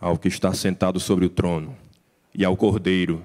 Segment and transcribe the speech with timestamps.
[0.00, 1.76] ao que está sentado sobre o trono
[2.34, 3.24] e ao Cordeiro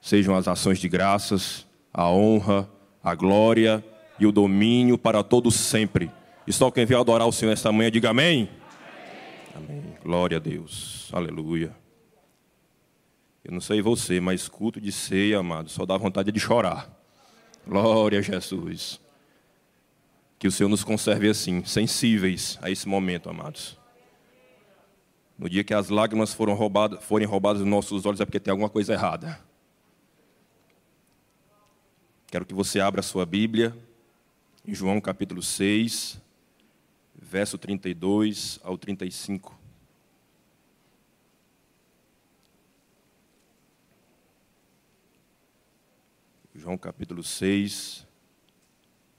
[0.00, 2.68] sejam as ações de graças, a honra,
[3.02, 3.84] a glória
[4.18, 6.10] e o domínio para todos sempre.
[6.46, 8.48] E só quem veio adorar o Senhor esta manhã, diga amém.
[9.54, 9.70] amém.
[9.70, 9.96] Amém.
[10.02, 11.08] Glória a Deus.
[11.12, 11.74] Aleluia.
[13.44, 16.88] Eu não sei você, mas culto de ceia, amado, só dá vontade de chorar.
[17.66, 19.00] Glória a Jesus.
[20.38, 23.81] Que o Senhor nos conserve assim, sensíveis a esse momento, amados.
[25.38, 28.50] No dia que as lágrimas foram roubadas, forem roubadas dos nossos olhos, é porque tem
[28.50, 29.40] alguma coisa errada.
[32.28, 33.76] Quero que você abra a sua Bíblia
[34.64, 36.20] em João capítulo 6,
[37.14, 39.58] verso 32 ao 35.
[46.54, 48.06] João capítulo 6,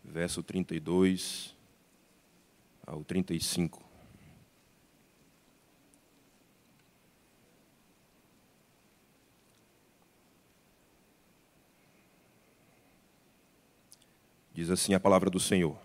[0.01, 1.53] verso 32
[2.87, 3.82] ao 35.
[14.53, 15.75] Diz assim a palavra do Senhor.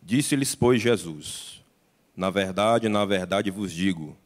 [0.00, 1.62] Disse-lhes, pois, Jesus:
[2.16, 4.16] Na verdade, na verdade vos digo: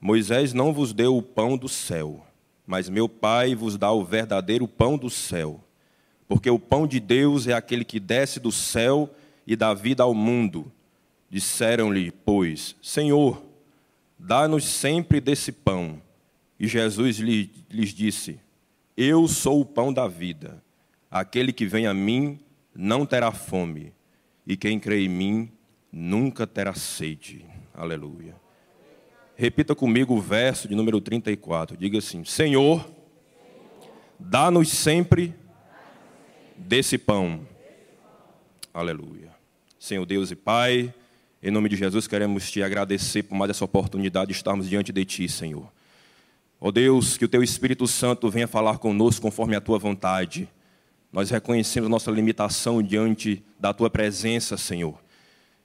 [0.00, 2.26] Moisés não vos deu o pão do céu,
[2.66, 5.62] mas meu Pai vos dá o verdadeiro pão do céu.
[6.26, 9.08] Porque o pão de Deus é aquele que desce do céu
[9.46, 10.72] e dá vida ao mundo.
[11.30, 13.42] Disseram-lhe, pois, Senhor,
[14.18, 16.00] dá-nos sempre desse pão.
[16.58, 18.40] E Jesus lhes disse:
[18.96, 20.62] Eu sou o pão da vida.
[21.10, 22.40] Aquele que vem a mim
[22.74, 23.92] não terá fome,
[24.46, 25.52] e quem crê em mim
[25.90, 27.44] nunca terá sede.
[27.74, 28.34] Aleluia.
[29.34, 31.76] Repita comigo o verso de número 34.
[31.76, 32.88] Diga assim: Senhor,
[34.18, 35.34] dá-nos sempre
[36.56, 37.46] desse pão.
[38.72, 39.30] Aleluia.
[39.78, 40.94] Senhor Deus e Pai,
[41.42, 45.04] em nome de Jesus queremos te agradecer por mais essa oportunidade de estarmos diante de
[45.04, 45.70] ti, Senhor.
[46.60, 50.48] Ó oh Deus, que o teu Espírito Santo venha falar conosco conforme a tua vontade.
[51.12, 54.98] Nós reconhecemos nossa limitação diante da tua presença, Senhor.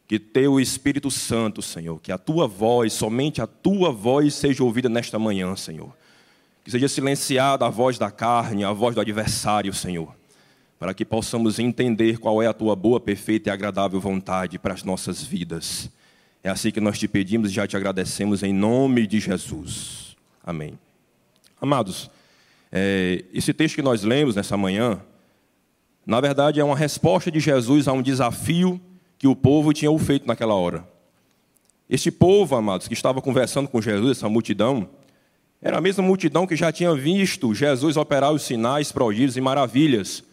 [0.06, 4.90] Que teu Espírito Santo, Senhor, que a tua voz, somente a tua voz seja ouvida
[4.90, 5.96] nesta manhã, Senhor.
[6.64, 10.14] Que seja silenciada a voz da carne, a voz do adversário, Senhor.
[10.78, 14.84] Para que possamos entender qual é a tua boa, perfeita e agradável vontade para as
[14.84, 15.90] nossas vidas.
[16.44, 20.16] É assim que nós te pedimos e já te agradecemos em nome de Jesus.
[20.44, 20.78] Amém.
[21.60, 22.10] Amados,
[22.72, 25.02] é, esse texto que nós lemos nessa manhã,
[26.08, 28.80] na verdade, é uma resposta de Jesus a um desafio
[29.18, 30.88] que o povo tinha feito naquela hora.
[31.90, 34.88] Este povo, amados, que estava conversando com Jesus, essa multidão,
[35.62, 40.24] era a mesma multidão que já tinha visto Jesus operar os sinais, prodígios e maravilhas.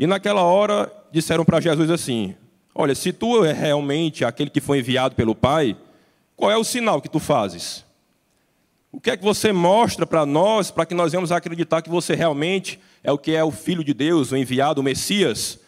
[0.00, 2.34] E naquela hora disseram para Jesus assim:
[2.74, 5.76] Olha, se tu é realmente aquele que foi enviado pelo Pai,
[6.34, 7.84] qual é o sinal que tu fazes?
[8.90, 12.14] O que é que você mostra para nós, para que nós venhamos acreditar que você
[12.14, 15.58] realmente é o que é o Filho de Deus, o enviado, o Messias?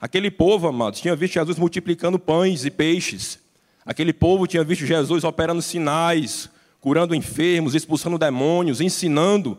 [0.00, 3.38] Aquele povo, amados, tinha visto Jesus multiplicando pães e peixes.
[3.84, 6.48] Aquele povo tinha visto Jesus operando sinais,
[6.80, 9.58] curando enfermos, expulsando demônios, ensinando.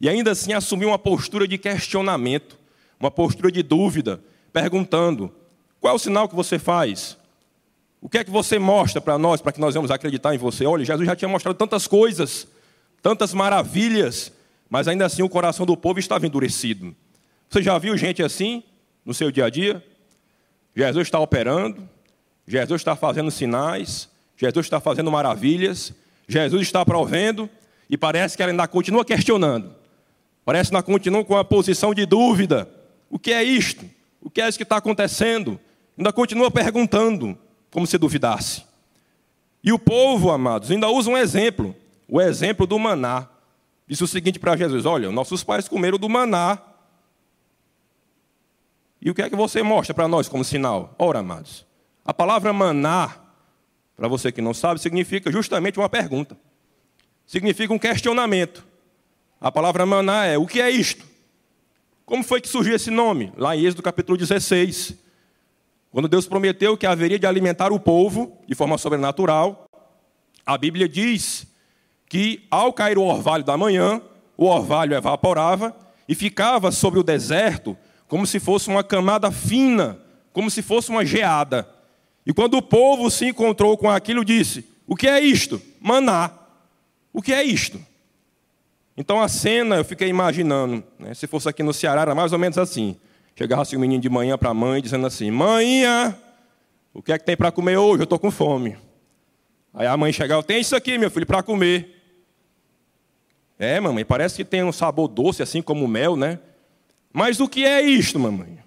[0.00, 2.56] E ainda assim assumiu uma postura de questionamento,
[2.98, 4.20] uma postura de dúvida,
[4.52, 5.32] perguntando:
[5.80, 7.16] qual é o sinal que você faz?
[8.00, 10.66] O que é que você mostra para nós, para que nós vamos acreditar em você?
[10.66, 12.46] Olha, Jesus já tinha mostrado tantas coisas,
[13.02, 14.32] tantas maravilhas,
[14.68, 16.94] mas ainda assim o coração do povo estava endurecido.
[17.48, 18.62] Você já viu gente assim
[19.04, 19.84] no seu dia a dia?
[20.74, 21.88] Jesus está operando,
[22.46, 25.92] Jesus está fazendo sinais, Jesus está fazendo maravilhas,
[26.28, 27.48] Jesus está provendo,
[27.88, 29.74] e parece que ela ainda continua questionando.
[30.44, 32.68] Parece que ainda continua com a posição de dúvida.
[33.08, 33.84] O que é isto?
[34.20, 35.58] O que é isso que está acontecendo?
[35.96, 37.38] Ainda continua perguntando
[37.76, 38.62] como se duvidasse.
[39.62, 41.76] E o povo, amados, ainda usa um exemplo,
[42.08, 43.28] o exemplo do maná.
[43.86, 46.58] Disse o seguinte para Jesus: Olha, nossos pais comeram do maná.
[48.98, 50.94] E o que é que você mostra para nós como sinal?
[50.98, 51.66] Ora, amados,
[52.02, 53.14] a palavra maná,
[53.94, 56.34] para você que não sabe, significa justamente uma pergunta.
[57.26, 58.66] Significa um questionamento.
[59.38, 61.04] A palavra maná é: o que é isto?
[62.06, 63.34] Como foi que surgiu esse nome?
[63.36, 65.05] Lá em Êxodo capítulo 16.
[65.96, 69.64] Quando Deus prometeu que haveria de alimentar o povo de forma sobrenatural,
[70.44, 71.46] a Bíblia diz
[72.06, 74.02] que ao cair o orvalho da manhã,
[74.36, 75.74] o orvalho evaporava
[76.06, 77.74] e ficava sobre o deserto
[78.08, 79.98] como se fosse uma camada fina,
[80.34, 81.66] como se fosse uma geada.
[82.26, 85.62] E quando o povo se encontrou com aquilo, disse: O que é isto?
[85.80, 86.30] Maná.
[87.10, 87.80] O que é isto?
[88.98, 91.14] Então a cena eu fiquei imaginando, né?
[91.14, 92.98] se fosse aqui no Ceará, era mais ou menos assim.
[93.38, 96.18] Chegava-se um menino de manhã para a mãe dizendo assim: Mãinha,
[96.94, 98.00] o que é que tem para comer hoje?
[98.00, 98.78] Eu estou com fome.
[99.74, 102.02] Aí a mãe chegava: Tem isso aqui, meu filho, para comer.
[103.58, 106.38] É, mamãe, parece que tem um sabor doce, assim como mel, né?
[107.12, 108.58] Mas o que é isto, mamãe?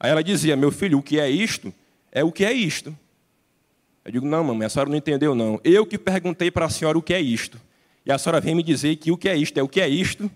[0.00, 1.72] Aí ela dizia: Meu filho, o que é isto?
[2.10, 2.96] É o que é isto.
[4.06, 5.60] Eu digo: Não, mamãe, a senhora não entendeu, não.
[5.62, 7.60] Eu que perguntei para a senhora o que é isto.
[8.06, 9.88] E a senhora vem me dizer que o que é isto é o que é
[9.88, 10.30] isto.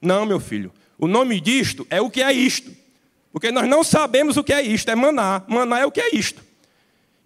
[0.00, 0.72] Não, meu filho.
[0.96, 2.83] O nome disto é o que é isto.
[3.34, 5.42] Porque nós não sabemos o que é isto, é maná.
[5.48, 6.40] Maná é o que é isto.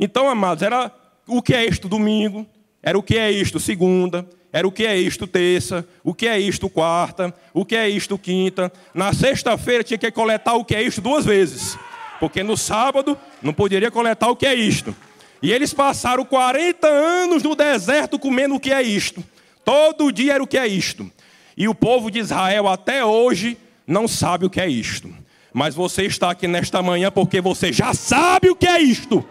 [0.01, 0.91] Então, amados, era
[1.27, 2.47] o que é isto domingo,
[2.83, 6.41] era o que é isto segunda, era o que é isto terça, o que é
[6.41, 8.73] isto quarta, o que é isto quinta.
[8.95, 11.77] Na sexta-feira tinha que coletar o que é isto duas vezes.
[12.19, 14.97] Porque no sábado não poderia coletar o que é isto.
[15.43, 19.23] E eles passaram 40 anos no deserto comendo o que é isto.
[19.63, 21.13] Todo dia era o que é isto.
[21.55, 25.15] E o povo de Israel até hoje não sabe o que é isto.
[25.59, 29.25] Mas você está aqui nesta manhã porque você já sabe o que é isto.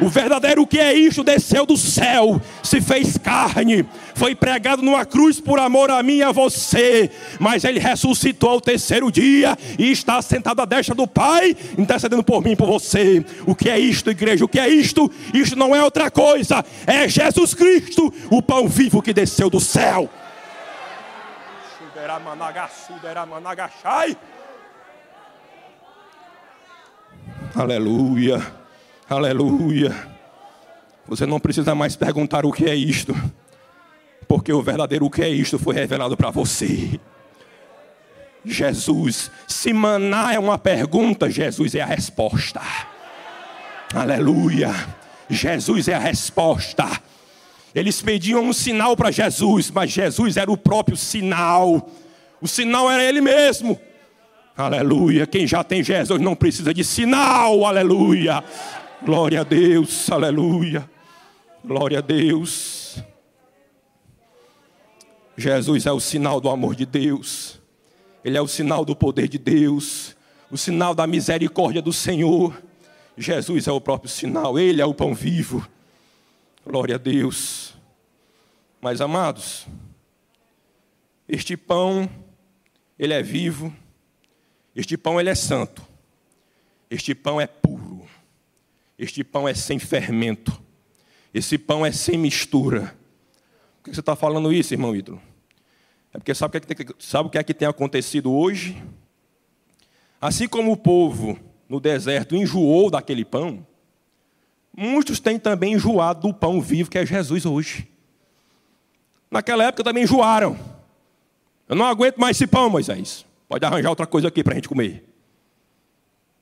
[0.00, 3.86] O verdadeiro que é isto desceu do céu, se fez carne,
[4.16, 7.08] foi pregado numa cruz por amor a mim e a você,
[7.38, 12.42] mas ele ressuscitou ao terceiro dia e está sentado à destra do Pai, intercedendo por
[12.42, 13.24] mim e por você.
[13.46, 14.44] O que é isto, igreja?
[14.44, 15.08] O que é isto?
[15.32, 20.10] Isto não é outra coisa, é Jesus Cristo, o pão vivo que desceu do céu.
[27.54, 28.44] Aleluia,
[29.08, 29.94] aleluia.
[31.06, 33.14] Você não precisa mais perguntar o que é isto,
[34.26, 36.98] porque o verdadeiro o que é isto foi revelado para você.
[38.44, 42.60] Jesus, se maná é uma pergunta, Jesus é a resposta.
[43.94, 44.74] Aleluia,
[45.30, 46.90] Jesus é a resposta.
[47.72, 51.88] Eles pediam um sinal para Jesus, mas Jesus era o próprio sinal.
[52.40, 53.78] O sinal era Ele mesmo.
[54.56, 55.26] Aleluia.
[55.26, 57.64] Quem já tem Jesus não precisa de sinal.
[57.64, 58.42] Aleluia.
[59.02, 60.08] Glória a Deus.
[60.10, 60.88] Aleluia.
[61.64, 63.02] Glória a Deus.
[65.36, 67.60] Jesus é o sinal do amor de Deus.
[68.24, 70.16] Ele é o sinal do poder de Deus.
[70.50, 72.62] O sinal da misericórdia do Senhor.
[73.18, 74.56] Jesus é o próprio sinal.
[74.56, 75.68] Ele é o pão vivo.
[76.64, 77.74] Glória a Deus.
[78.80, 79.66] Mas amados,
[81.28, 82.08] este pão,
[82.96, 83.74] ele é vivo.
[84.74, 85.82] Este pão, ele é santo.
[86.90, 88.06] Este pão é puro.
[88.98, 90.60] Este pão é sem fermento.
[91.32, 92.96] Esse pão é sem mistura.
[93.76, 95.20] Por que você está falando isso, irmão ídolo?
[96.12, 98.82] É porque sabe o, que é que, sabe o que é que tem acontecido hoje?
[100.20, 101.38] Assim como o povo
[101.68, 103.66] no deserto enjoou daquele pão,
[104.76, 107.88] Muitos têm também enjoado do pão vivo que é Jesus hoje.
[109.30, 110.58] Naquela época também enjoaram.
[111.68, 113.24] Eu não aguento mais esse pão, Moisés.
[113.48, 115.04] Pode arranjar outra coisa aqui para a gente comer.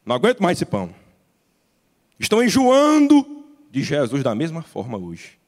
[0.05, 0.95] Não aguento mais esse pão.
[2.19, 5.39] Estão enjoando de Jesus da mesma forma hoje.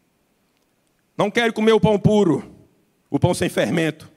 [1.17, 2.51] Não querem comer o pão puro,
[3.09, 4.11] o pão sem fermento.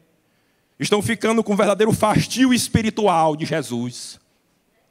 [0.79, 4.19] Estão ficando com um verdadeiro fastio espiritual de Jesus.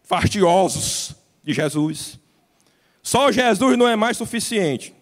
[0.02, 2.18] Fastiosos de Jesus.
[3.02, 4.94] Só Jesus não é mais suficiente.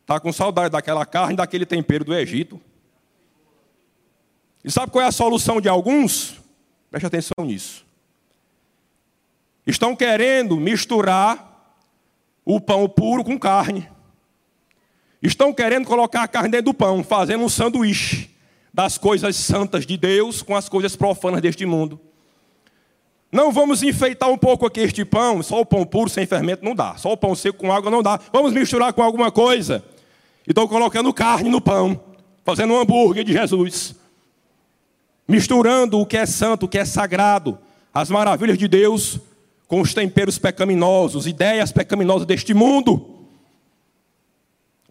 [0.00, 2.60] Está com saudade daquela carne, daquele tempero do Egito.
[4.64, 6.41] E sabe qual é a solução de alguns?
[6.92, 7.86] Preste atenção nisso.
[9.66, 11.74] Estão querendo misturar
[12.44, 13.88] o pão puro com carne.
[15.22, 18.28] Estão querendo colocar a carne dentro do pão, fazendo um sanduíche
[18.74, 21.98] das coisas santas de Deus com as coisas profanas deste mundo.
[23.30, 26.74] Não vamos enfeitar um pouco aqui este pão, só o pão puro sem fermento não
[26.74, 28.20] dá, só o pão seco com água não dá.
[28.30, 29.82] Vamos misturar com alguma coisa.
[30.46, 31.98] Então colocando carne no pão,
[32.44, 34.01] fazendo um hambúrguer de Jesus.
[35.32, 37.58] Misturando o que é santo, o que é sagrado,
[37.94, 39.18] as maravilhas de Deus
[39.66, 43.24] com os temperos pecaminosos, ideias pecaminosas deste mundo.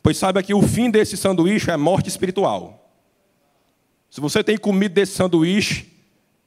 [0.02, 2.92] Pois saiba que o fim desse sanduíche é morte espiritual.
[4.10, 5.94] Se você tem comido desse sanduíche,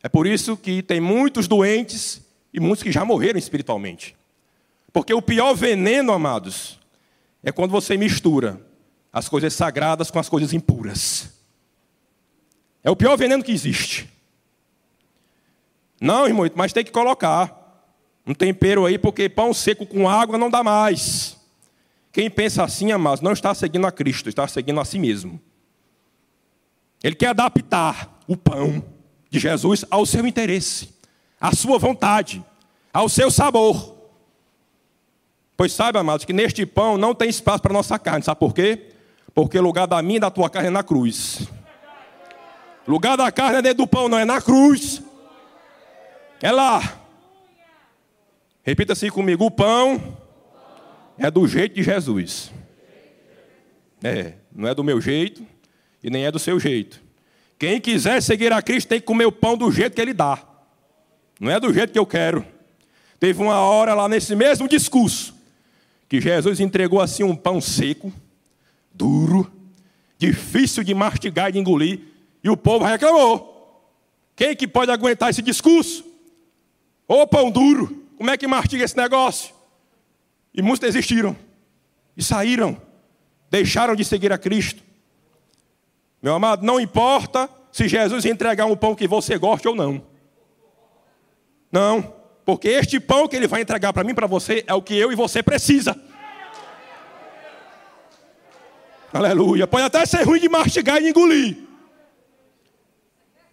[0.03, 2.21] é por isso que tem muitos doentes
[2.53, 4.17] e muitos que já morreram espiritualmente.
[4.93, 6.81] Porque o pior veneno, amados,
[7.45, 8.61] é quando você mistura
[9.13, 11.34] as coisas sagradas com as coisas impuras.
[12.85, 14.09] É o pior veneno que existe.
[15.99, 17.65] Não, irmão, mas tem que colocar
[18.27, 21.37] um tempero aí, porque pão seco com água não dá mais.
[22.13, 25.41] Quem pensa assim, amados, não está seguindo a Cristo, está seguindo a si mesmo.
[27.03, 28.85] Ele quer adaptar o pão
[29.31, 30.91] de Jesus ao seu interesse,
[31.41, 32.45] à sua vontade,
[32.93, 33.95] ao seu sabor.
[35.57, 38.25] Pois sabe, amados, que neste pão não tem espaço para nossa carne.
[38.25, 38.91] Sabe por quê?
[39.35, 41.49] Porque o lugar da minha e da tua carne é na cruz.
[42.87, 45.03] Lugar da carne é dentro do pão, não é na cruz.
[46.41, 47.01] É lá.
[48.63, 50.19] Repita assim comigo: o pão
[51.19, 52.53] é do jeito de Jesus.
[54.03, 55.47] É, não é do meu jeito
[56.03, 57.01] e nem é do seu jeito.
[57.59, 60.39] Quem quiser seguir a Cristo tem que comer o pão do jeito que ele dá.
[61.41, 62.45] Não é do jeito que eu quero.
[63.19, 65.35] Teve uma hora lá nesse mesmo discurso
[66.09, 68.13] que Jesus entregou assim um pão seco,
[68.93, 69.51] duro,
[70.19, 72.01] difícil de mastigar e de engolir,
[72.45, 73.55] e o povo reclamou.
[74.37, 76.05] Quem que pode aguentar esse discurso?
[77.09, 79.55] Ô pão duro, como é que mastiga esse negócio?
[80.53, 81.35] E muitos desistiram
[82.15, 82.81] e saíram,
[83.51, 84.83] deixaram de seguir a Cristo.
[86.23, 90.05] Meu amado, não importa se Jesus entregar um pão que você goste ou não.
[91.73, 94.95] Não, porque este pão que ele vai entregar para mim, para você, é o que
[94.95, 95.99] eu e você precisa.
[99.13, 99.67] Aleluia.
[99.67, 101.74] Pode até ser ruim de mastigar e engolir.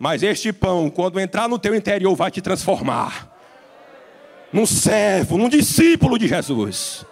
[0.01, 3.31] Mas este pão, quando entrar no teu interior, vai te transformar
[4.51, 7.05] num servo, num discípulo de Jesus.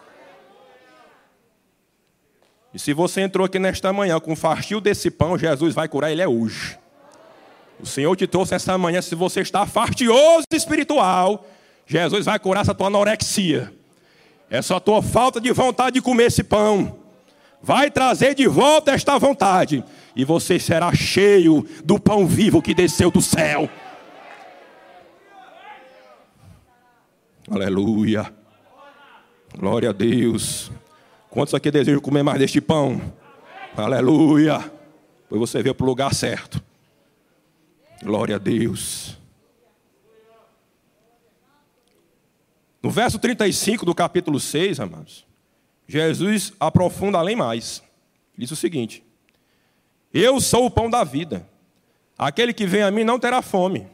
[2.73, 6.23] E se você entrou aqui nesta manhã com fastio desse pão, Jesus vai curar ele
[6.23, 6.79] é hoje.
[7.79, 11.45] O Senhor te trouxe essa manhã, se você está fastioso espiritual,
[11.85, 13.71] Jesus vai curar essa tua anorexia.
[14.49, 16.97] Essa tua falta de vontade de comer esse pão.
[17.61, 19.83] Vai trazer de volta esta vontade.
[20.15, 23.69] E você será cheio do pão vivo que desceu do céu.
[27.49, 28.33] Aleluia.
[29.57, 30.71] Glória a Deus.
[31.29, 33.01] Quantos aqui desejam comer mais deste pão?
[33.75, 34.71] Aleluia.
[35.27, 36.61] Pois você veio para o lugar certo.
[38.03, 39.17] Glória a Deus.
[42.81, 45.25] No verso 35 do capítulo 6, amados,
[45.87, 47.83] Jesus aprofunda além mais.
[48.37, 49.03] Diz o seguinte:
[50.13, 51.47] Eu sou o pão da vida.
[52.17, 53.87] Aquele que vem a mim não terá fome,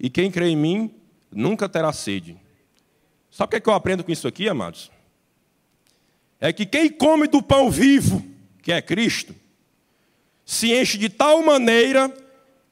[0.00, 0.94] e quem crê em mim
[1.30, 2.36] nunca terá sede.
[3.30, 4.90] Sabe o que, é que eu aprendo com isso aqui, amados?
[6.40, 8.24] É que quem come do pão vivo,
[8.62, 9.34] que é Cristo,
[10.44, 12.12] se enche de tal maneira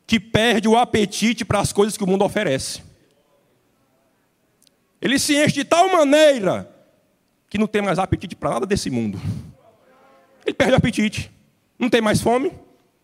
[0.06, 2.82] que perde o apetite para as coisas que o mundo oferece.
[5.00, 6.70] Ele se enche de tal maneira
[7.48, 9.20] que não tem mais apetite para nada desse mundo.
[10.44, 11.30] Ele perde o apetite.
[11.78, 12.52] Não tem mais fome,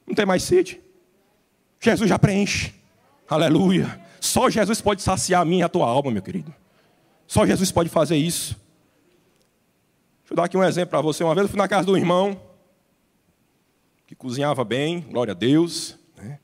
[0.06, 0.80] não tem mais sede.
[1.80, 2.74] Jesus já preenche.
[3.28, 4.00] Aleluia.
[4.20, 6.54] Só Jesus pode saciar a minha e a tua alma, meu querido.
[7.26, 8.54] Só Jesus pode fazer isso.
[10.20, 11.24] Deixa eu dar aqui um exemplo para você.
[11.24, 12.40] Uma vez eu fui na casa do irmão,
[14.06, 15.96] que cozinhava bem, glória a Deus.
[16.16, 16.38] Né?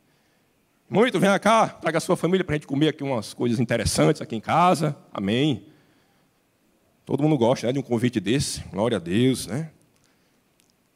[0.89, 4.23] Muito, vem cá, traga a sua família para a gente comer aqui umas coisas interessantes
[4.23, 4.97] aqui em casa.
[5.13, 5.67] Amém.
[7.05, 9.47] Todo mundo gosta né, de um convite desse, glória a Deus.
[9.47, 9.71] Né?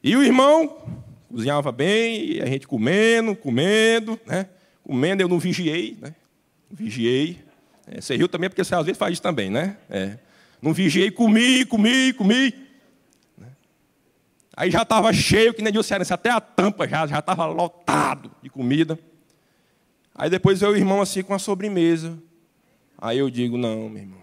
[0.03, 4.47] E o irmão cozinhava bem, e a gente comendo, comendo, né?
[4.83, 6.15] comendo, eu não vigiei, né?
[6.71, 7.39] vigiei.
[7.87, 9.77] É, você riu também porque você às vezes faz isso também, né?
[9.89, 10.19] É.
[10.61, 12.55] Não vigiei, comi, comi, comi.
[13.39, 13.49] Né?
[14.57, 18.51] Aí já estava cheio, que nem disse, até a tampa já já estava lotado de
[18.51, 18.99] comida.
[20.15, 22.19] Aí depois veio o irmão assim com a sobremesa.
[22.99, 24.21] Aí eu digo, não, meu irmão,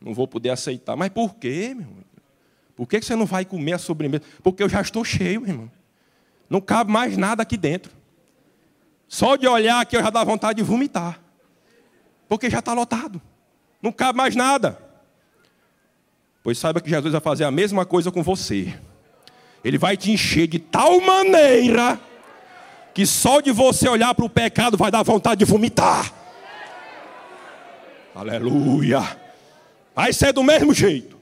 [0.00, 0.96] não vou poder aceitar.
[0.96, 2.04] Mas por quê, meu irmão?
[2.74, 4.24] Por que você não vai comer a sobremesa?
[4.42, 5.70] Porque eu já estou cheio, meu irmão.
[6.48, 7.92] Não cabe mais nada aqui dentro.
[9.08, 11.20] Só de olhar aqui eu já dá vontade de vomitar
[12.28, 13.20] porque já está lotado.
[13.80, 14.78] Não cabe mais nada.
[16.42, 18.74] Pois saiba que Jesus vai fazer a mesma coisa com você.
[19.62, 21.98] Ele vai te encher de tal maneira
[22.92, 26.12] que só de você olhar para o pecado vai dar vontade de vomitar.
[28.14, 29.00] Aleluia.
[29.94, 31.13] Vai ser do mesmo jeito.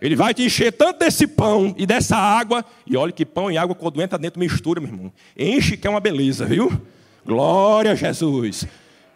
[0.00, 2.64] Ele vai te encher tanto desse pão e dessa água.
[2.86, 5.12] E olha que pão e água quando entra dentro mistura, meu irmão.
[5.36, 6.70] Enche que é uma beleza, viu?
[7.24, 8.66] Glória a Jesus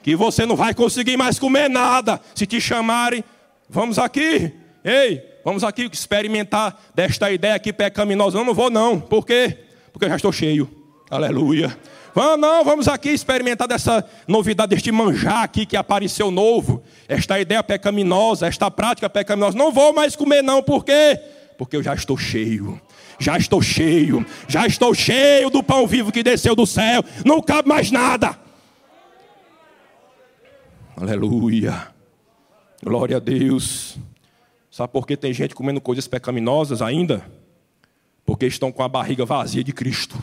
[0.02, 2.20] que você não vai conseguir mais comer nada.
[2.34, 3.24] Se te chamarem,
[3.68, 4.52] vamos aqui,
[4.84, 8.38] ei, vamos aqui experimentar desta ideia aqui pecaminosa.
[8.38, 9.00] Eu não vou, não.
[9.00, 9.56] Por quê?
[9.92, 10.68] Porque eu já estou cheio.
[11.08, 11.76] Aleluia.
[12.14, 16.82] Vamos, não, vamos aqui experimentar dessa novidade, deste manjar aqui que apareceu novo.
[17.08, 19.56] Esta ideia pecaminosa, esta prática pecaminosa.
[19.56, 20.62] Não vou mais comer, não.
[20.62, 21.18] Por quê?
[21.56, 22.80] Porque eu já estou cheio.
[23.18, 24.26] Já estou cheio.
[24.46, 27.02] Já estou cheio do pão vivo que desceu do céu.
[27.24, 28.38] Não cabe mais nada.
[30.96, 31.88] Aleluia.
[32.84, 33.96] Glória a Deus.
[34.70, 37.24] Sabe por que tem gente comendo coisas pecaminosas ainda?
[38.24, 40.22] Porque estão com a barriga vazia de Cristo.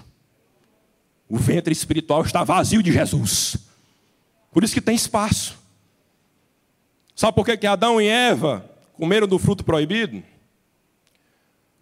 [1.29, 3.55] O ventre espiritual está vazio de Jesus.
[4.51, 5.59] Por isso que tem espaço.
[7.15, 10.24] Sabe por que, que Adão e Eva comeram do fruto proibido?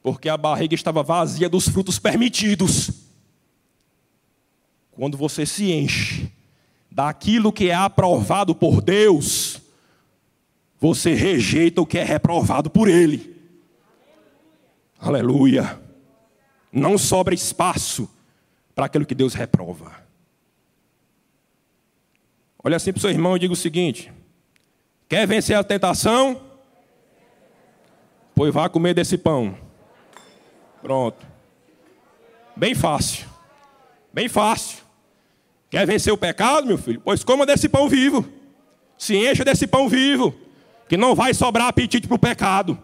[0.04, 2.92] Porque a barriga estava vazia dos frutos permitidos.
[4.92, 6.30] Quando você se enche
[6.92, 9.62] daquilo que é aprovado por Deus,
[10.80, 13.36] você rejeita o que é reprovado por Ele.
[15.00, 15.80] Aleluia.
[16.72, 18.10] Não sobra espaço
[18.78, 19.92] para aquilo que Deus reprova.
[22.64, 24.14] Olha assim para o seu irmão e diga o seguinte:
[25.10, 26.40] quer vencer a tentação?
[28.36, 29.58] Pois vá comer desse pão.
[30.80, 31.26] Pronto.
[32.56, 33.28] Bem fácil.
[34.14, 34.84] Bem fácil.
[35.72, 37.02] Quer vencer o pecado, meu filho?
[37.04, 38.32] Pois coma desse pão vivo.
[38.96, 40.36] Se encha desse pão vivo.
[40.88, 42.78] Que não vai sobrar apetite para o pecado.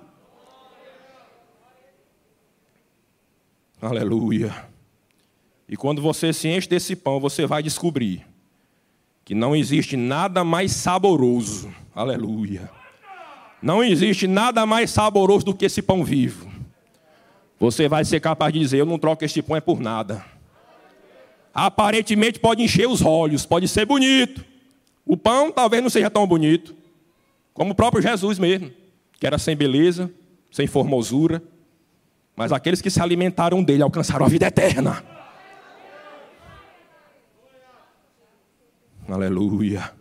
[3.79, 4.72] Aleluia.
[5.73, 8.23] E quando você se enche desse pão, você vai descobrir
[9.25, 11.73] que não existe nada mais saboroso.
[11.95, 12.69] Aleluia.
[13.59, 16.47] Não existe nada mais saboroso do que esse pão vivo.
[17.59, 20.23] Você vai ser capaz de dizer: Eu não troco este pão é por nada.
[21.51, 24.45] Aparentemente pode encher os olhos, pode ser bonito.
[25.03, 26.75] O pão talvez não seja tão bonito,
[27.51, 28.71] como o próprio Jesus mesmo,
[29.19, 30.11] que era sem beleza,
[30.51, 31.41] sem formosura,
[32.35, 35.12] mas aqueles que se alimentaram dele alcançaram a vida eterna.
[39.07, 39.93] Aleluia.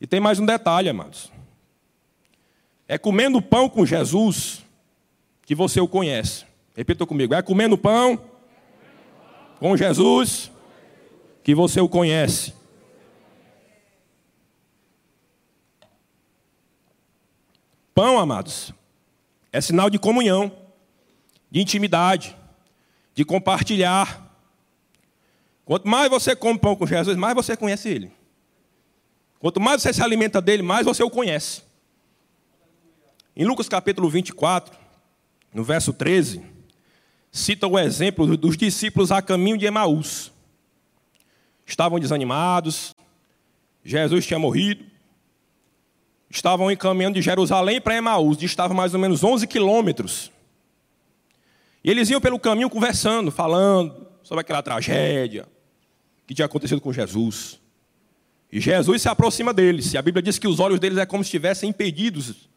[0.00, 1.30] E tem mais um detalhe, amados.
[2.88, 4.64] É comendo pão com Jesus
[5.44, 6.46] que você o conhece.
[6.74, 8.18] Repita comigo: é comendo pão
[9.58, 10.50] com Jesus
[11.42, 12.54] que você o conhece.
[17.94, 18.74] Pão, amados,
[19.50, 20.52] é sinal de comunhão,
[21.50, 22.36] de intimidade,
[23.14, 24.25] de compartilhar.
[25.66, 28.12] Quanto mais você come pão com Jesus, mais você conhece Ele.
[29.40, 31.62] Quanto mais você se alimenta dele, mais você o conhece.
[33.34, 34.78] Em Lucas capítulo 24,
[35.52, 36.40] no verso 13,
[37.32, 40.32] cita o exemplo dos discípulos a caminho de Emaús.
[41.66, 42.94] Estavam desanimados,
[43.84, 44.84] Jesus tinha morrido,
[46.30, 50.30] estavam encaminhando de Jerusalém para Emaús, distava mais ou menos 11 quilômetros.
[51.82, 55.55] E eles iam pelo caminho conversando, falando sobre aquela tragédia
[56.26, 57.60] que tinha acontecido com Jesus.
[58.50, 61.22] E Jesus se aproxima deles, e a Bíblia diz que os olhos deles é como
[61.22, 62.48] se estivessem impedidos.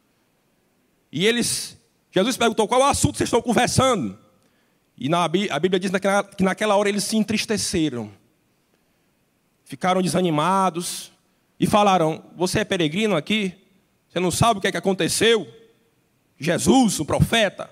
[1.11, 1.77] E eles,
[2.11, 4.17] Jesus perguntou: qual é o assunto que vocês estão conversando?
[4.97, 5.27] E na, a
[5.59, 5.91] Bíblia diz
[6.35, 8.11] que naquela hora eles se entristeceram,
[9.63, 11.11] ficaram desanimados
[11.59, 13.55] e falaram: Você é peregrino aqui?
[14.09, 15.47] Você não sabe o que é que aconteceu?
[16.39, 17.69] Jesus, o profeta,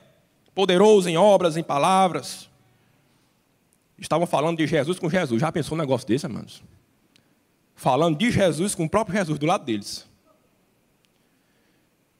[0.54, 2.50] poderoso em obras, em palavras.
[3.98, 5.42] Estavam falando de Jesus com Jesus.
[5.42, 6.64] Já pensou um negócio desse, irmãos?
[7.76, 10.08] Falando de Jesus com o próprio Jesus do lado deles.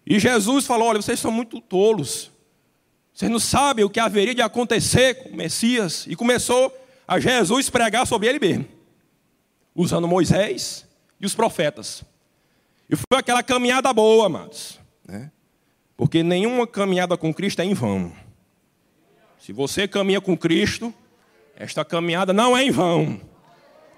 [0.06, 2.32] E Jesus falou: Olha, vocês são muito tolos.
[3.14, 6.06] Vocês não sabem o que haveria de acontecer com o Messias.
[6.08, 6.72] E começou
[7.08, 8.68] a Jesus pregar sobre ele mesmo,
[9.74, 10.86] usando Moisés
[11.20, 12.04] e os profetas.
[12.90, 14.80] E foi aquela caminhada boa, amados.
[15.06, 15.32] Né?
[15.96, 18.12] Porque nenhuma caminhada com Cristo é em vão.
[19.40, 20.94] Se você caminha com Cristo,
[21.60, 23.20] esta caminhada não é em vão.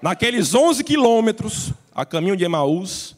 [0.00, 3.14] Naqueles 11 quilômetros, a caminho de Emaús,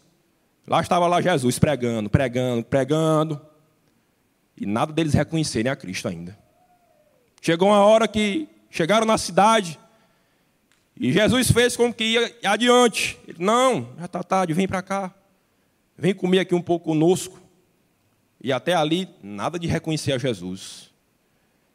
[0.67, 3.41] lá estava lá Jesus pregando, pregando, pregando.
[4.61, 6.37] E nada deles reconhecerem a Cristo ainda.
[7.41, 9.79] Chegou uma hora que chegaram na cidade
[10.99, 13.19] e Jesus fez com que ia adiante.
[13.29, 15.15] Ele, não, já está tarde, vem para cá.
[15.97, 17.41] Vem comer aqui um pouco conosco.
[18.43, 20.91] E até ali, nada de reconhecer a Jesus.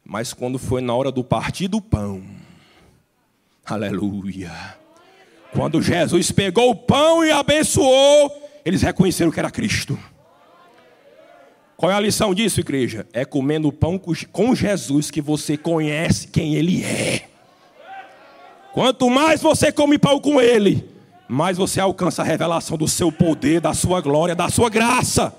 [0.04, 2.22] Mas quando foi na hora do partir do pão,
[3.68, 4.52] aleluia.
[5.52, 8.30] Quando Jesus pegou o pão e abençoou,
[8.64, 9.98] eles reconheceram que era Cristo.
[11.76, 13.06] Qual é a lição disso, igreja?
[13.12, 14.00] É comendo pão
[14.32, 17.28] com Jesus que você conhece quem Ele é.
[18.72, 20.88] Quanto mais você come pão com Ele,
[21.28, 25.34] mais você alcança a revelação do seu poder, da sua glória, da sua graça.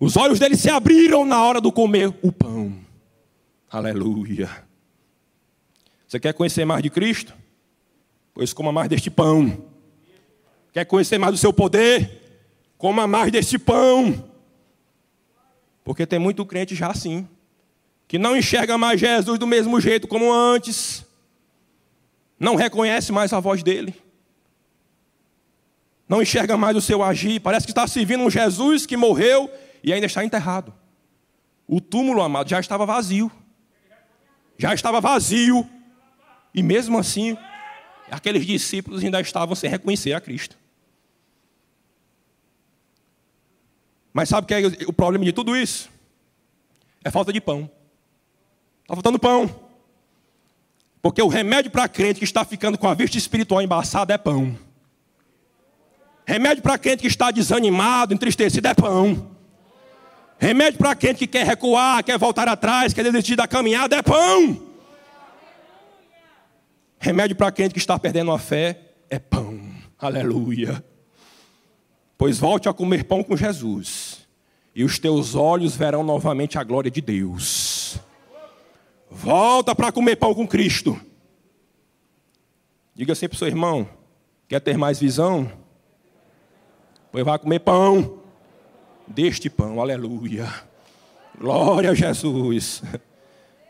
[0.00, 2.74] Os olhos dele se abriram na hora do comer o pão.
[3.70, 4.48] Aleluia.
[6.08, 7.34] Você quer conhecer mais de Cristo?
[8.32, 9.62] Pois coma mais deste pão.
[10.72, 12.40] Quer conhecer mais do seu poder?
[12.78, 14.32] Coma mais deste pão.
[15.84, 17.28] Porque tem muito crente já assim,
[18.06, 21.04] que não enxerga mais Jesus do mesmo jeito como antes,
[22.40, 23.94] não reconhece mais a voz dele,
[26.08, 29.50] não enxerga mais o seu agir, parece que está servindo um Jesus que morreu
[29.82, 30.72] e ainda está enterrado.
[31.66, 33.30] O túmulo, amado, já estava vazio.
[34.56, 35.68] Já estava vazio.
[36.54, 37.36] E mesmo assim,
[38.10, 40.56] aqueles discípulos ainda estavam sem reconhecer a Cristo.
[44.12, 45.88] Mas sabe o que é o problema de tudo isso?
[47.04, 47.70] É falta de pão.
[48.82, 49.68] Está faltando pão.
[51.00, 54.58] Porque o remédio para crente que está ficando com a vista espiritual embaçada é pão.
[56.26, 59.30] Remédio para crente que está desanimado, entristecido é pão.
[60.38, 64.67] Remédio para crente que quer recuar, quer voltar atrás, quer desistir da caminhada é pão.
[66.98, 69.60] Remédio para crente que está perdendo a fé é pão.
[69.98, 70.84] Aleluia.
[72.16, 74.26] Pois volte a comer pão com Jesus,
[74.74, 77.98] e os teus olhos verão novamente a glória de Deus.
[79.10, 81.00] Volta para comer pão com Cristo.
[82.94, 83.88] Diga assim para o seu irmão:
[84.48, 85.50] quer ter mais visão?
[87.12, 88.18] Pois vai comer pão
[89.06, 90.52] deste pão, aleluia.
[91.38, 92.82] Glória a Jesus.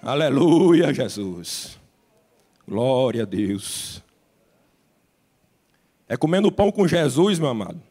[0.03, 1.78] Aleluia, Jesus.
[2.69, 4.03] Glória a Deus.
[6.07, 7.83] É comendo pão com Jesus, meu amado,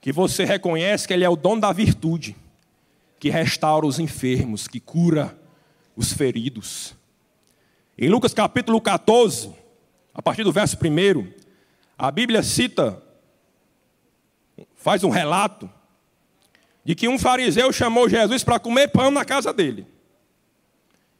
[0.00, 2.34] que você reconhece que Ele é o dono da virtude,
[3.20, 5.38] que restaura os enfermos, que cura
[5.94, 6.96] os feridos.
[7.98, 9.54] Em Lucas capítulo 14,
[10.14, 11.30] a partir do verso 1,
[11.98, 13.02] a Bíblia cita,
[14.76, 15.68] faz um relato,
[16.82, 19.86] de que um fariseu chamou Jesus para comer pão na casa dele.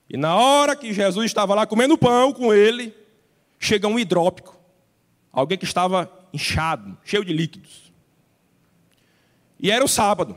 [0.09, 2.95] E na hora que Jesus estava lá comendo pão com ele,
[3.59, 4.57] chega um hidrópico,
[5.33, 7.93] alguém que estava inchado, cheio de líquidos.
[9.59, 10.37] E era o sábado.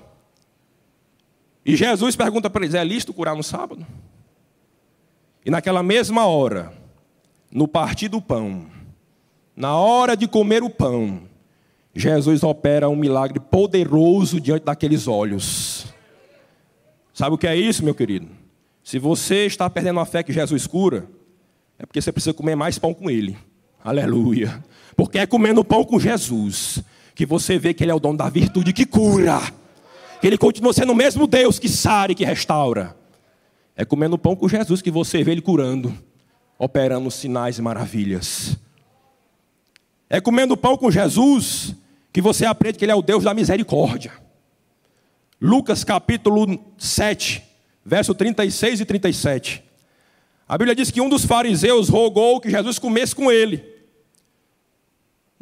[1.65, 3.85] E Jesus pergunta para eles: é lícito curar no sábado?
[5.45, 6.73] E naquela mesma hora,
[7.51, 8.67] no partir do pão,
[9.55, 11.23] na hora de comer o pão,
[11.93, 15.85] Jesus opera um milagre poderoso diante daqueles olhos.
[17.13, 18.38] Sabe o que é isso, meu querido?
[18.89, 21.07] Se você está perdendo a fé que Jesus cura,
[21.77, 23.37] é porque você precisa comer mais pão com Ele.
[23.83, 24.65] Aleluia.
[24.95, 28.27] Porque é comendo pão com Jesus que você vê que Ele é o dono da
[28.29, 29.41] virtude que cura.
[30.19, 32.97] Que Ele continua sendo o mesmo Deus que sara e que restaura.
[33.75, 35.95] É comendo pão com Jesus que você vê Ele curando,
[36.57, 38.57] operando sinais e maravilhas.
[40.09, 41.75] É comendo pão com Jesus
[42.11, 44.13] que você aprende que Ele é o Deus da misericórdia.
[45.39, 47.48] Lucas capítulo 7,
[47.89, 49.63] verso 36 e 37.
[50.47, 53.65] A Bíblia diz que um dos fariseus rogou que Jesus comesse com ele.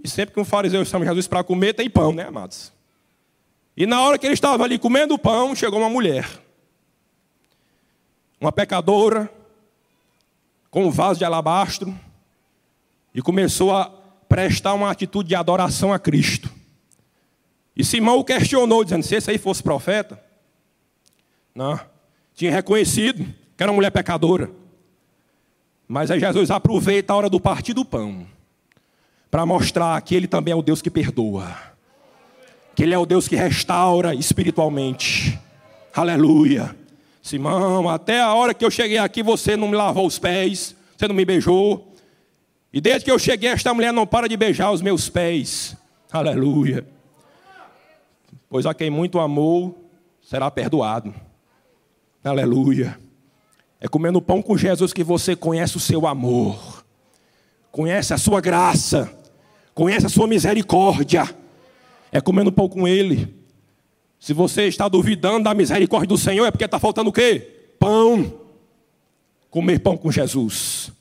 [0.01, 2.71] E sempre que um fariseu chama Jesus para comer, tem pão, né, amados?
[3.75, 6.25] E na hora que ele estava ali comendo o pão, chegou uma mulher.
[8.39, 9.29] Uma pecadora,
[10.71, 11.93] com um vaso de alabastro,
[13.13, 13.91] e começou a
[14.29, 16.49] prestar uma atitude de adoração a Cristo.
[17.75, 20.23] E Simão o questionou, dizendo: se esse aí fosse profeta,
[21.53, 21.79] não,
[22.37, 23.25] tinha reconhecido
[23.57, 24.51] que era uma mulher pecadora.
[25.87, 28.27] Mas aí Jesus aproveita a hora do partir do pão
[29.31, 31.51] para mostrar que Ele também é o Deus que perdoa,
[32.75, 35.37] que Ele é o Deus que restaura espiritualmente.
[35.91, 36.75] Aleluia.
[37.23, 41.07] Simão, até a hora que eu cheguei aqui você não me lavou os pés, você
[41.07, 41.91] não me beijou.
[42.71, 45.75] E desde que eu cheguei, esta mulher não para de beijar os meus pés.
[46.11, 46.85] Aleluia.
[48.47, 49.89] Pois a quem muito amou,
[50.21, 51.26] será perdoado.
[52.27, 52.99] Aleluia.
[53.79, 56.85] É comendo pão com Jesus que você conhece o seu amor,
[57.71, 59.11] conhece a sua graça,
[59.73, 61.23] conhece a sua misericórdia.
[62.11, 63.35] É comendo pão com Ele.
[64.19, 67.75] Se você está duvidando da misericórdia do Senhor, é porque está faltando o quê?
[67.79, 68.41] Pão.
[69.49, 70.91] Comer pão com Jesus.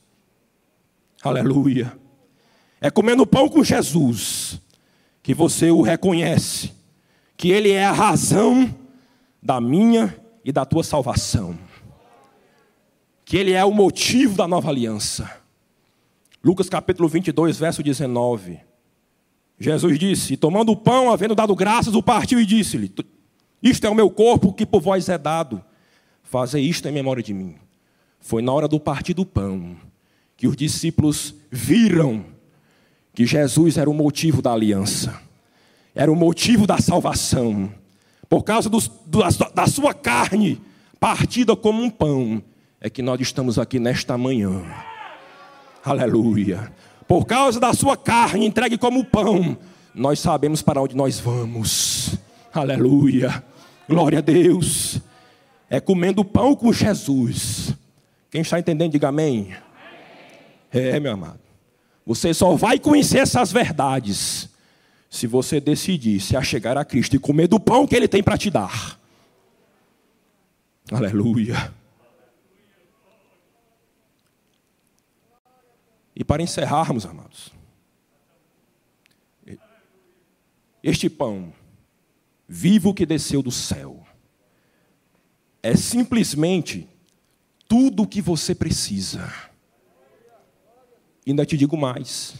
[1.23, 1.97] Aleluia.
[2.79, 4.61] É comendo pão com Jesus
[5.23, 6.71] que você o reconhece,
[7.35, 8.73] que Ele é a razão
[9.41, 10.15] da minha
[10.47, 11.59] e da tua salvação
[13.25, 15.29] que ele é o motivo da nova aliança.
[16.41, 18.57] Lucas capítulo 22, verso 19.
[19.59, 22.89] Jesus disse: e Tomando o pão, havendo dado graças, o partiu e disse-lhe:
[23.61, 25.61] Isto é o meu corpo que por vós é dado.
[26.23, 27.55] Fazei isto em memória de mim.
[28.21, 29.75] Foi na hora do partir do pão
[30.37, 32.23] que os discípulos viram
[33.13, 35.21] que Jesus era o motivo da aliança,
[35.93, 37.69] era o motivo da salvação.
[38.29, 38.91] Por causa dos,
[39.53, 40.61] da sua carne
[40.99, 42.41] partida como um pão,
[42.81, 44.63] é que nós estamos aqui nesta manhã.
[45.83, 46.71] Aleluia.
[47.07, 49.57] Por causa da sua carne entregue como pão,
[49.95, 52.17] nós sabemos para onde nós vamos.
[52.53, 53.43] Aleluia.
[53.87, 54.99] Glória a Deus.
[55.69, 57.73] É comendo pão com Jesus.
[58.29, 59.55] Quem está entendendo, diga amém.
[60.71, 61.39] É, meu amado.
[62.05, 64.49] Você só vai conhecer essas verdades
[65.09, 68.37] se você decidir se achegar a Cristo e comer do pão que Ele tem para
[68.37, 68.99] te dar.
[70.91, 71.73] Aleluia.
[76.15, 77.51] E para encerrarmos, amados,
[80.81, 81.53] este pão
[82.47, 84.05] vivo que desceu do céu
[85.61, 86.87] é simplesmente
[87.67, 89.31] tudo o que você precisa.
[91.25, 92.35] E ainda te digo mais: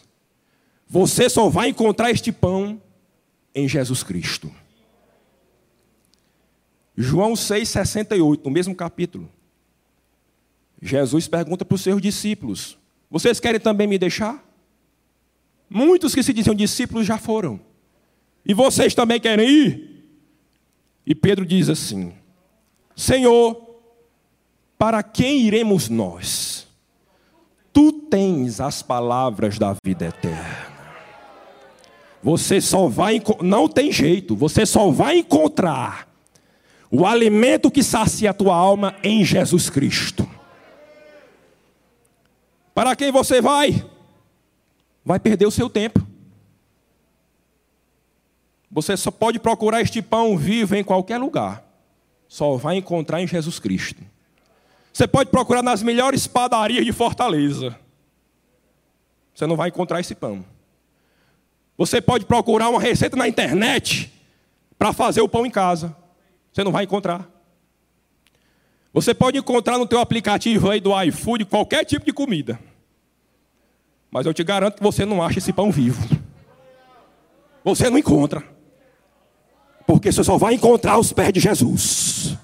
[0.90, 2.82] você só vai encontrar este pão
[3.54, 4.52] em Jesus Cristo.
[6.96, 9.30] João 6,68, no mesmo capítulo.
[10.82, 12.78] Jesus pergunta para os seus discípulos:
[13.10, 14.44] vocês querem também me deixar?
[15.70, 17.60] Muitos que se diziam discípulos já foram.
[18.46, 20.06] E vocês também querem ir?
[21.06, 22.14] E Pedro diz assim:
[22.96, 23.80] Senhor,
[24.78, 26.68] para quem iremos nós?
[27.72, 30.67] Tu tens as palavras da vida eterna.
[32.28, 36.10] Você só vai, não tem jeito, você só vai encontrar
[36.92, 40.30] o alimento que sacia a tua alma em Jesus Cristo.
[42.76, 43.82] Para quem você vai?
[45.06, 46.06] Vai perder o seu tempo.
[48.70, 51.64] Você só pode procurar este pão vivo em qualquer lugar.
[52.28, 54.04] Só vai encontrar em Jesus Cristo.
[54.92, 57.74] Você pode procurar nas melhores padarias de Fortaleza.
[59.34, 60.44] Você não vai encontrar esse pão.
[61.78, 64.12] Você pode procurar uma receita na internet
[64.78, 65.96] para fazer o pão em casa.
[66.52, 67.30] Você não vai encontrar.
[68.92, 72.60] Você pode encontrar no teu aplicativo aí do iFood qualquer tipo de comida.
[74.10, 76.02] Mas eu te garanto que você não acha esse pão vivo.
[77.64, 78.44] Você não encontra.
[79.86, 82.36] Porque você só vai encontrar os pés de Jesus.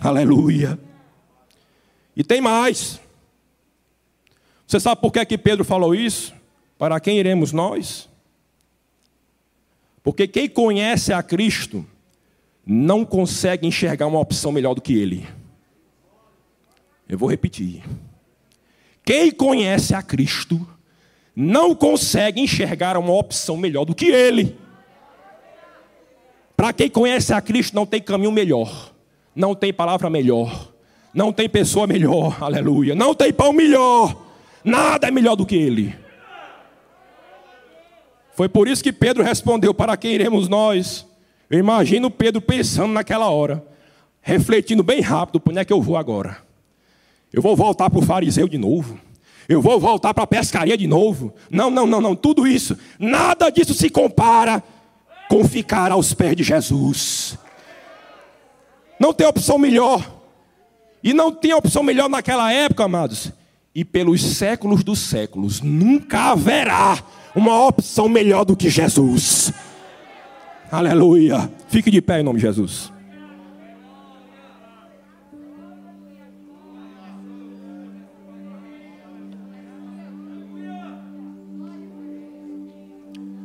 [0.00, 0.78] Aleluia.
[2.16, 3.00] E tem mais.
[4.66, 6.34] Você sabe por que, que Pedro falou isso?
[6.76, 8.08] Para quem iremos nós?
[10.02, 11.86] Porque quem conhece a Cristo
[12.66, 15.26] não consegue enxergar uma opção melhor do que ele.
[17.08, 17.82] Eu vou repetir.
[19.04, 20.66] Quem conhece a Cristo
[21.34, 24.56] não consegue enxergar uma opção melhor do que ele.
[26.56, 28.92] Para quem conhece a Cristo, não tem caminho melhor,
[29.34, 30.72] não tem palavra melhor,
[31.12, 34.24] não tem pessoa melhor, aleluia, não tem pão melhor,
[34.62, 35.94] nada é melhor do que ele.
[38.34, 41.06] Foi por isso que Pedro respondeu: Para quem iremos nós?
[41.50, 43.64] Eu imagino Pedro pensando naquela hora,
[44.20, 46.38] refletindo bem rápido: Para onde é que eu vou agora?
[47.32, 48.98] Eu vou voltar para o fariseu de novo?
[49.48, 51.34] Eu vou voltar para a pescaria de novo?
[51.50, 52.14] Não, não, não, não.
[52.14, 54.62] Tudo isso, nada disso se compara
[55.28, 57.38] com ficar aos pés de Jesus.
[59.00, 60.22] Não tem opção melhor.
[61.02, 63.32] E não tinha opção melhor naquela época, amados.
[63.74, 67.02] E pelos séculos dos séculos, nunca haverá
[67.34, 69.52] uma opção melhor do que Jesus.
[70.70, 71.50] Aleluia.
[71.68, 72.92] Fique de pé em nome de Jesus.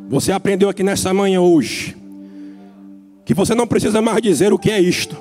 [0.10, 1.96] Você aprendeu aqui nessa manhã hoje
[3.26, 5.18] que você não precisa mais dizer o que é isto,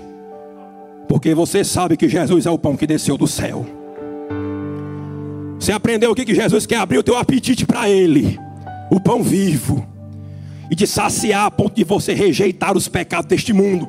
[1.09, 3.67] porque você sabe que Jesus é o pão que desceu do céu.
[5.59, 8.46] Você aprendeu aqui que Jesus quer abrir o teu apetite para Ele
[8.91, 9.87] o pão vivo,
[10.71, 13.89] e de saciar a ponto de você rejeitar os pecados deste mundo.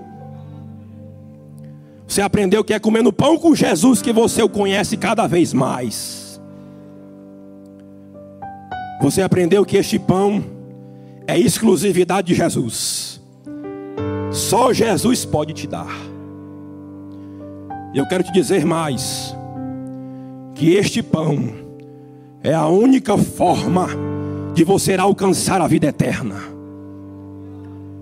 [2.07, 6.39] Você aprendeu que é comendo pão com Jesus que você o conhece cada vez mais.
[9.01, 10.43] Você aprendeu que este pão
[11.27, 13.21] é exclusividade de Jesus.
[14.31, 15.93] Só Jesus pode te dar.
[17.93, 19.35] Eu quero te dizer mais:
[20.55, 21.53] que este pão
[22.43, 23.87] é a única forma
[24.57, 26.41] de você alcançar a vida eterna.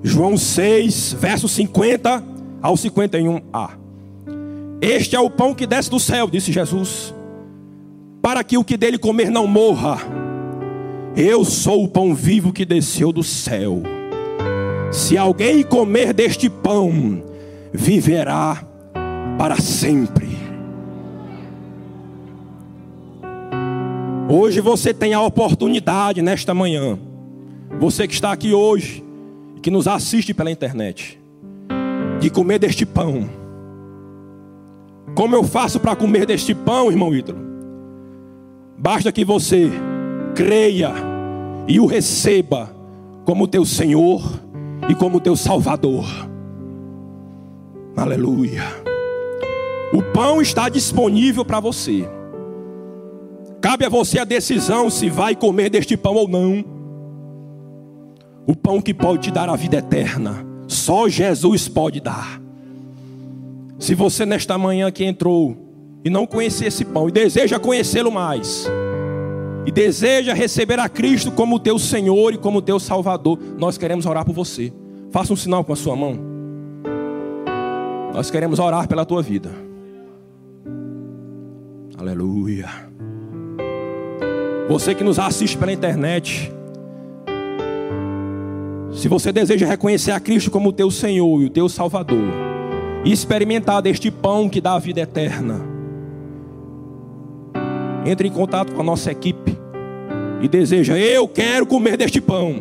[0.02, 2.24] João 6, versos 50
[2.62, 3.72] ao 51a.
[4.80, 7.14] Este é o pão que desce do céu, disse Jesus,
[8.22, 9.98] para que o que dele comer não morra.
[11.14, 13.84] Eu sou o pão vivo que desceu do céu.
[14.94, 17.22] Se alguém comer deste pão,
[17.74, 18.64] viverá
[19.38, 20.25] para sempre.
[24.28, 26.98] Hoje você tem a oportunidade nesta manhã,
[27.80, 29.04] você que está aqui hoje,
[29.62, 31.20] que nos assiste pela internet,
[32.20, 33.30] de comer deste pão.
[35.14, 37.38] Como eu faço para comer deste pão, irmão Ítalo?
[38.76, 39.70] Basta que você
[40.34, 40.92] creia
[41.68, 42.76] e o receba
[43.26, 44.24] como teu Senhor
[44.90, 46.06] e como teu Salvador.
[47.96, 48.64] Aleluia.
[49.94, 52.15] O pão está disponível para você.
[53.66, 56.64] Cabe a você a decisão se vai comer deste pão ou não.
[58.46, 62.40] O pão que pode te dar a vida eterna, só Jesus pode dar.
[63.80, 65.58] Se você nesta manhã que entrou
[66.06, 68.68] e não conhecia esse pão e deseja conhecê-lo mais,
[69.66, 74.24] e deseja receber a Cristo como teu Senhor e como teu Salvador, nós queremos orar
[74.24, 74.72] por você.
[75.10, 76.20] Faça um sinal com a sua mão.
[78.14, 79.50] Nós queremos orar pela tua vida.
[81.98, 82.70] Aleluia.
[84.68, 86.52] Você que nos assiste pela internet,
[88.92, 92.34] se você deseja reconhecer a Cristo como o teu Senhor e o teu Salvador,
[93.04, 95.62] e experimentar deste pão que dá a vida eterna,
[98.06, 99.56] entre em contato com a nossa equipe.
[100.42, 102.56] e deseja: Eu quero comer deste pão.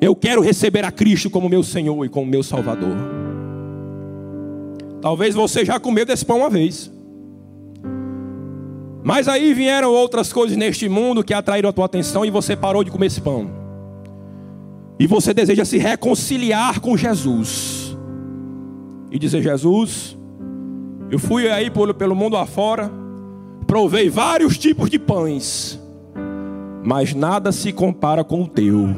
[0.00, 2.96] Eu quero receber a Cristo como meu Senhor e como meu Salvador.
[5.00, 6.90] Talvez você já comeu desse pão uma vez.
[9.06, 12.82] Mas aí vieram outras coisas neste mundo que atraíram a tua atenção e você parou
[12.82, 13.48] de comer esse pão.
[14.98, 17.96] E você deseja se reconciliar com Jesus.
[19.12, 20.18] E dizer: Jesus,
[21.08, 22.90] eu fui aí pelo mundo afora,
[23.66, 25.78] provei vários tipos de pães
[26.86, 28.94] mas nada se compara com o teu.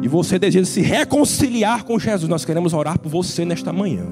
[0.00, 2.28] E você deseja se reconciliar com Jesus.
[2.28, 4.06] Nós queremos orar por você nesta manhã.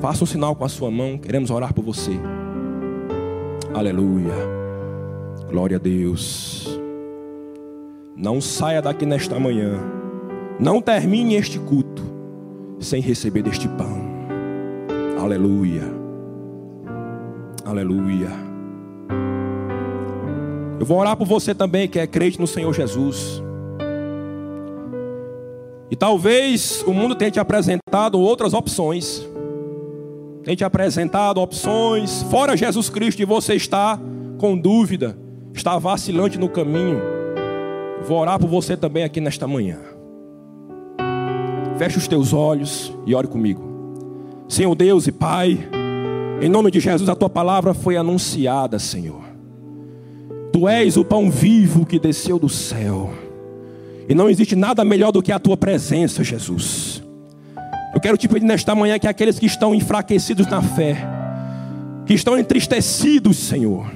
[0.00, 2.18] Faça um sinal com a sua mão, queremos orar por você.
[3.74, 4.34] Aleluia.
[5.48, 6.78] Glória a Deus.
[8.14, 9.80] Não saia daqui nesta manhã.
[10.60, 12.02] Não termine este culto
[12.78, 14.02] sem receber deste pão.
[15.18, 15.84] Aleluia.
[17.64, 18.28] Aleluia.
[20.78, 23.42] Eu vou orar por você também que é crente no Senhor Jesus.
[25.90, 29.26] E talvez o mundo tenha te apresentado outras opções.
[30.44, 33.98] Tenha te apresentado opções fora Jesus Cristo e você está
[34.38, 35.16] com dúvida,
[35.54, 37.00] está vacilante no caminho.
[38.06, 39.78] Vou orar por você também aqui nesta manhã.
[41.78, 43.62] Feche os teus olhos e ore comigo.
[44.48, 45.58] Senhor Deus e Pai,
[46.40, 49.22] em nome de Jesus, a tua palavra foi anunciada, Senhor.
[50.52, 53.12] Tu és o pão vivo que desceu do céu.
[54.08, 57.02] E não existe nada melhor do que a tua presença, Jesus.
[57.94, 60.96] Eu quero te pedir nesta manhã que aqueles que estão enfraquecidos na fé,
[62.06, 63.86] que estão entristecidos, Senhor,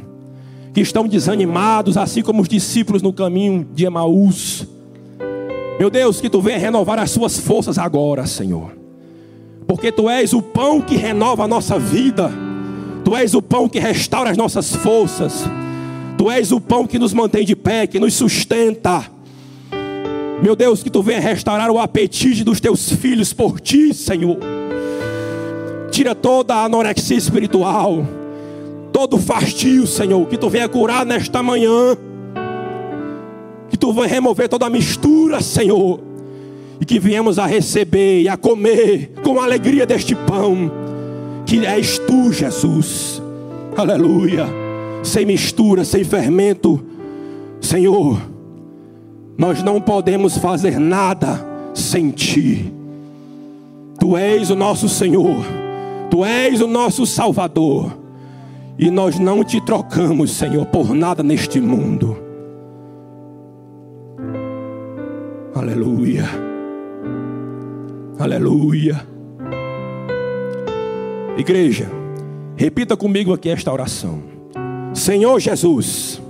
[0.72, 4.66] que estão desanimados, assim como os discípulos no caminho de Emaús,
[5.78, 8.76] meu Deus, que tu venha renovar as suas forças agora, Senhor,
[9.66, 12.30] porque tu és o pão que renova a nossa vida,
[13.04, 15.44] tu és o pão que restaura as nossas forças.
[16.16, 19.04] Tu és o pão que nos mantém de pé, que nos sustenta.
[20.42, 24.38] Meu Deus, que tu venha restaurar o apetite dos teus filhos por ti, Senhor.
[25.90, 28.06] Tira toda a anorexia espiritual,
[28.92, 31.96] todo o fastio, Senhor, que tu venha curar nesta manhã.
[33.70, 36.00] Que tu venha remover toda a mistura, Senhor.
[36.80, 40.70] E que viemos a receber e a comer com alegria deste pão,
[41.46, 43.22] que és tu, Jesus.
[43.74, 44.66] Aleluia
[45.06, 46.82] sem mistura, sem fermento.
[47.60, 48.20] Senhor,
[49.38, 51.44] nós não podemos fazer nada
[51.74, 52.72] sem Ti.
[53.98, 55.44] Tu és o nosso Senhor,
[56.10, 57.96] Tu és o nosso Salvador,
[58.78, 62.16] e nós não te trocamos, Senhor, por nada neste mundo.
[65.54, 66.24] Aleluia,
[68.18, 69.06] aleluia.
[71.38, 71.90] Igreja,
[72.56, 74.22] repita comigo aqui esta oração.
[74.94, 76.20] Senhor Jesus,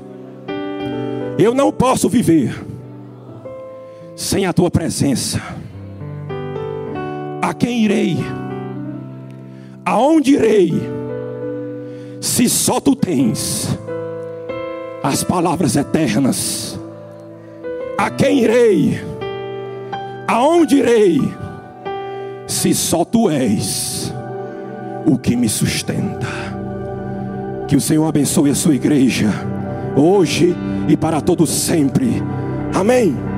[1.39, 2.76] eu não posso viver
[4.17, 5.41] sem a tua presença.
[7.43, 8.17] A quem irei?
[9.85, 10.73] Aonde irei?
[12.21, 13.79] Se só tu tens
[15.03, 16.81] as palavras eternas.
[17.97, 19.01] A quem irei?
[20.27, 21.21] Aonde irei?
[22.47, 24.13] Se só tu és
[25.05, 26.27] o que me sustenta.
[27.69, 29.29] Que o Senhor abençoe a sua igreja,
[29.97, 30.57] hoje
[30.89, 32.23] e para todos sempre.
[32.75, 33.36] Amém.